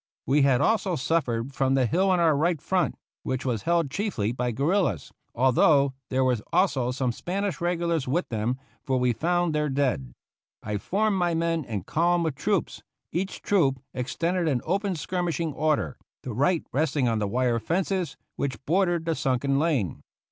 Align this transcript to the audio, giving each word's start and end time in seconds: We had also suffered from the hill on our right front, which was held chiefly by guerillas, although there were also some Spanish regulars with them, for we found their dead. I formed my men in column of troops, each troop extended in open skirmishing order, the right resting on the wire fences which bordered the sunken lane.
We 0.25 0.41
had 0.41 0.61
also 0.61 0.95
suffered 0.95 1.53
from 1.53 1.75
the 1.75 1.85
hill 1.85 2.09
on 2.09 2.19
our 2.19 2.35
right 2.35 2.59
front, 2.59 2.95
which 3.21 3.45
was 3.45 3.61
held 3.69 3.91
chiefly 3.91 4.31
by 4.31 4.49
guerillas, 4.49 5.11
although 5.35 5.93
there 6.09 6.23
were 6.23 6.37
also 6.51 6.89
some 6.89 7.11
Spanish 7.11 7.61
regulars 7.61 8.07
with 8.07 8.27
them, 8.29 8.57
for 8.81 8.97
we 8.99 9.13
found 9.13 9.53
their 9.53 9.69
dead. 9.69 10.11
I 10.63 10.79
formed 10.79 11.19
my 11.19 11.35
men 11.35 11.63
in 11.65 11.83
column 11.83 12.25
of 12.25 12.33
troops, 12.33 12.81
each 13.11 13.43
troop 13.43 13.79
extended 13.93 14.47
in 14.47 14.63
open 14.65 14.95
skirmishing 14.95 15.53
order, 15.53 15.99
the 16.23 16.33
right 16.33 16.65
resting 16.71 17.07
on 17.07 17.19
the 17.19 17.27
wire 17.27 17.59
fences 17.59 18.17
which 18.37 18.65
bordered 18.65 19.05
the 19.05 19.13
sunken 19.13 19.59
lane. 19.59 20.01